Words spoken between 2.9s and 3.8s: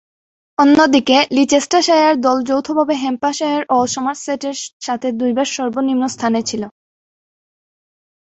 Hampshire ও